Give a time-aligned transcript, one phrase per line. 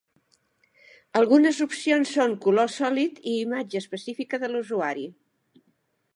[1.19, 5.09] Algunes opcions són color sòlid i imatge específica de l'usuari.